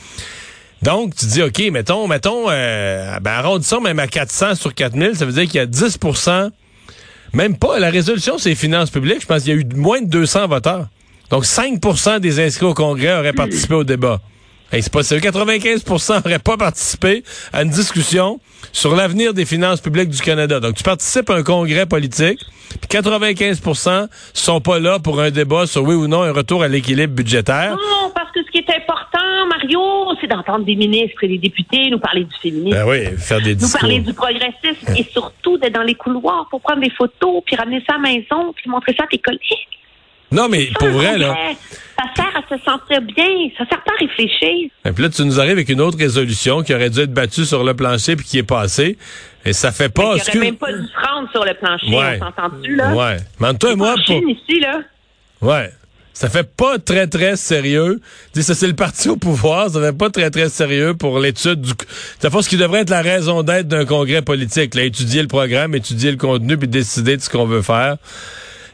Donc, 0.83 1.15
tu 1.15 1.25
dis, 1.27 1.43
OK, 1.43 1.59
mettons, 1.73 2.07
mettons, 2.07 2.45
euh, 2.51 3.19
ben, 3.21 3.31
arrondissons 3.31 3.81
même 3.81 3.99
à 3.99 4.07
400 4.07 4.55
sur 4.57 4.75
4000, 4.75 5.17
ça 5.17 5.25
veut 5.25 5.33
dire 5.33 5.45
qu'il 5.45 5.55
y 5.55 5.59
a 5.61 5.67
10% 5.67 6.51
même 7.33 7.57
pas. 7.57 7.79
La 7.79 7.89
résolution, 7.91 8.37
c'est 8.39 8.55
finances 8.55 8.91
publiques. 8.91 9.23
Je 9.23 9.27
pense 9.27 9.43
qu'il 9.43 9.55
y 9.55 9.57
a 9.57 9.61
eu 9.61 9.67
moins 9.75 10.01
de 10.03 10.07
200 10.07 10.47
voteurs. 10.49 10.87
Donc, 11.31 11.45
5% 11.45 12.21
des 12.21 12.39
inscrits 12.39 12.67
au 12.67 12.75
Congrès 12.75 13.19
auraient 13.19 13.33
participé 13.33 13.75
au 13.75 13.85
débat. 13.85 14.21
Hey, 14.77 14.83
c'est 14.83 15.03
sérieux. 15.05 15.23
95% 15.23 16.23
n'auraient 16.23 16.39
pas 16.39 16.59
participé 16.59 17.25
à 17.51 17.63
une 17.63 17.71
discussion 17.71 18.41
sur 18.73 18.95
l'avenir 18.95 19.33
des 19.33 19.47
finances 19.47 19.81
publiques 19.81 20.11
du 20.11 20.21
Canada. 20.21 20.61
Donc, 20.61 20.75
tu 20.75 20.83
participes 20.83 21.31
à 21.31 21.37
un 21.37 21.43
congrès 21.43 21.87
politique, 21.87 22.39
puis 22.69 23.01
95% 23.01 24.09
sont 24.35 24.61
pas 24.61 24.79
là 24.79 24.99
pour 24.99 25.19
un 25.19 25.31
débat 25.31 25.67
sur 25.67 25.83
oui 25.83 25.95
ou 25.95 26.09
non 26.09 26.21
un 26.25 26.33
retour 26.33 26.63
à 26.63 26.69
l'équilibre 26.69 27.15
budgétaire. 27.15 27.71
Non, 27.71 28.11
parce 28.15 28.31
que 28.33 28.43
ce 28.45 28.51
qui 28.51 28.59
est 28.59 28.69
important, 28.69 29.47
Mario, 29.49 29.81
c'est 30.21 30.27
d'entendre 30.27 30.67
des 30.67 30.77
ministres 30.77 31.25
et 31.25 31.29
des 31.29 31.39
députés 31.39 31.89
nous 31.91 31.99
parler 31.99 32.25
du 32.25 32.37
féminisme. 32.43 32.77
Ben 32.77 32.87
oui, 32.87 33.17
faire 33.17 33.41
des 33.41 33.55
nous 33.55 33.71
parler 33.71 34.01
du 34.01 34.13
progressisme 34.13 34.93
et 34.95 35.07
surtout 35.11 35.57
d'être 35.57 35.73
dans 35.73 35.85
les 35.85 35.95
couloirs 35.95 36.49
pour 36.51 36.61
prendre 36.61 36.83
des 36.83 36.91
photos, 36.91 37.43
puis 37.47 37.57
ramener 37.57 37.83
ça 37.89 37.95
à 37.95 37.97
la 37.97 38.11
maison, 38.11 38.53
puis 38.55 38.69
montrer 38.69 38.95
ça 38.95 39.05
à 39.05 39.07
tes 39.07 39.17
collègues. 39.17 39.41
Non, 40.33 40.49
mais 40.49 40.69
pour 40.79 40.89
vrai, 40.89 41.19
là. 41.19 41.35
Ça 41.99 42.05
sert 42.15 42.37
à 42.37 42.43
se 42.43 42.63
sentir 42.63 43.01
bien, 43.01 43.49
ça 43.57 43.65
sert 43.71 43.83
pas 43.83 43.93
à 43.93 43.99
réfléchir. 44.01 44.71
Et 44.85 44.93
puis 44.93 45.03
là, 45.03 45.09
tu 45.09 45.25
nous 45.25 45.41
arrives 45.41 45.53
avec 45.53 45.69
une 45.71 45.81
autre 45.81 45.97
résolution 45.97 46.63
qui 46.63 46.75
aurait 46.75 46.91
dû 46.91 47.01
être 47.01 47.13
battue 47.15 47.45
sur 47.47 47.65
le 47.65 47.75
plancher 47.75 48.17
puis 48.17 48.27
qui 48.27 48.39
est 48.39 48.43
passée. 48.43 48.99
Et 49.47 49.53
ça 49.53 49.73
fait 49.73 49.89
pas... 49.89 50.15
Il 50.17 50.17
n'y 50.17 50.21
aurait 50.39 50.39
même 50.51 50.57
pas 50.57 50.73
dû 50.73 50.83
se 50.83 51.09
rendre 51.09 51.31
sur 51.31 51.45
le 51.45 51.55
plancher, 51.55 51.87
Ouais. 51.89 52.19
on 52.21 52.25
s'entend-tu, 52.27 52.77
là? 52.77 52.93
Ouais. 52.95 53.17
Mais 53.41 53.55
toi 53.55 53.73
et 53.73 53.77
moi, 53.77 53.95
pour... 54.05 54.17
Ici, 54.17 54.61
là. 54.61 54.81
Ouais. 55.41 55.71
Ça 56.13 56.29
fait 56.29 56.49
pas 56.57 56.79
très, 56.79 57.07
très 57.07 57.37
sérieux. 57.37 58.01
Dis, 58.35 58.43
ça, 58.43 58.55
c'est 58.55 58.67
le 58.67 58.73
parti 58.75 59.09
au 59.09 59.17
pouvoir. 59.17 59.71
Ça 59.71 59.81
fait 59.81 59.97
pas 59.97 60.11
très, 60.11 60.31
très 60.31 60.49
sérieux 60.49 60.95
pour 60.95 61.19
l'étude 61.19 61.61
du... 61.61 61.73
Ça 62.19 62.31
fait 62.31 62.43
ce 62.43 62.49
qui 62.49 62.57
devrait 62.57 62.81
être 62.81 62.91
la 62.91 63.03
raison 63.03 63.43
d'être 63.43 63.69
d'un 63.69 63.85
congrès 63.85 64.23
politique. 64.23 64.75
Là, 64.75 64.83
étudier 64.83 65.23
le 65.23 65.29
programme, 65.29 65.75
étudier 65.75 66.11
le 66.11 66.17
contenu, 66.17 66.57
puis 66.59 66.69
décider 66.69 67.17
de 67.17 67.23
ce 67.23 67.31
qu'on 67.31 67.47
veut 67.47 67.63
faire. 67.63 67.97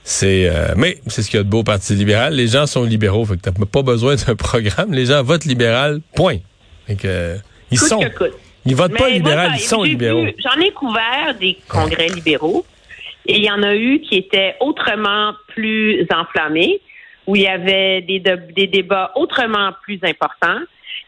C'est... 0.05 0.49
euh, 0.49 0.75
Mais 0.77 0.99
c'est 1.07 1.23
ce 1.23 1.31
qu'il 1.31 1.39
y 1.39 1.41
a 1.41 1.45
de 1.45 1.49
beau 1.49 1.61
au 1.61 1.65
Parti 1.65 1.95
libéral. 1.95 2.35
Les 2.35 2.49
gens 2.49 2.67
sont 2.67 2.85
libéraux. 2.85 3.25
Fait 3.25 3.37
que 3.37 3.43
t'as 3.43 3.53
pas 3.53 3.83
besoin 3.83 4.15
d'un 4.17 4.35
programme. 4.37 4.93
Les 4.93 5.07
gens 5.07 5.23
votent 5.23 5.45
libéral. 5.45 6.01
Point. 6.15 6.39
Fait 6.87 6.97
que... 6.97 7.07
euh, 7.07 7.37
Ils 7.71 7.79
Coûte 7.79 7.89
sont... 7.89 7.99
que 8.01 8.09
coûte. 8.19 8.33
Ils 8.65 8.77
votent 8.77 8.97
pas 8.97 9.09
libéral, 9.11 9.49
moi, 9.49 9.57
ils 9.59 9.61
sont 9.65 9.83
libéraux. 9.83 10.25
J'en 10.39 10.61
ai 10.61 10.71
couvert 10.71 11.35
des 11.41 11.59
congrès 11.69 12.07
libéraux 12.07 12.65
et 13.27 13.37
il 13.39 13.45
y 13.45 13.51
en 13.51 13.61
a 13.65 13.75
eu 13.75 14.01
qui 14.01 14.15
étaient 14.17 14.55
autrement 14.61 15.33
plus 15.49 16.07
enflammés, 16.15 16.81
où 17.27 17.35
il 17.35 17.43
y 17.43 17.49
avait 17.49 18.03
des, 18.03 18.21
de- 18.21 18.39
des 18.55 18.69
débats 18.69 19.11
autrement 19.17 19.73
plus 19.83 19.99
importants 20.05 20.61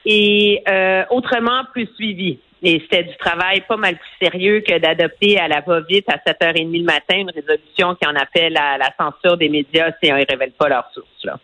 et 0.04 0.62
euh, 0.68 1.04
autrement 1.10 1.62
plus 1.72 1.88
suivis. 1.94 2.38
Et 2.66 2.80
c'était 2.80 3.04
du 3.04 3.16
travail 3.18 3.61
pas 3.68 3.76
mal 3.76 3.97
plus 3.97 4.26
sérieux 4.26 4.62
que 4.66 4.78
d'adopter 4.78 5.38
à 5.38 5.49
la 5.49 5.61
va-vite 5.61 6.06
à 6.09 6.16
7h30 6.16 6.78
le 6.78 6.85
matin 6.85 7.16
une 7.18 7.30
résolution 7.30 7.94
qui 7.94 8.06
en 8.09 8.16
appelle 8.16 8.56
à 8.56 8.78
la 8.78 8.90
censure 8.99 9.37
des 9.37 9.50
médias 9.50 9.90
si 10.02 10.11
on 10.11 10.16
ne 10.16 10.25
révèle 10.26 10.52
pas 10.52 10.71
leurs 10.71 10.90
sources. 10.94 11.25
Là. 11.25 11.38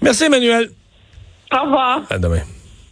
Merci, 0.00 0.24
Emmanuel. 0.24 0.70
Au 1.52 1.64
revoir. 1.64 2.02
À 2.08 2.18
demain. 2.18 2.42